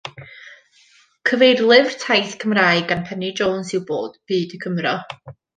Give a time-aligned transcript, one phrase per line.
[1.31, 4.99] Cyfeirlyfr taith Cymraeg gan Penri Jones yw Byd y Cymro.